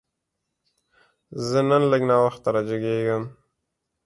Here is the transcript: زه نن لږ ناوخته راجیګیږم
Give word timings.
زه 1.47 1.59
نن 1.69 1.83
لږ 1.91 2.01
ناوخته 2.09 2.47
راجیګیږم 2.55 3.23